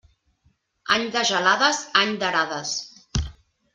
Any 0.95 1.05
de 1.17 1.23
gelades, 1.31 1.83
any 2.03 2.17
d'erades. 2.25 2.77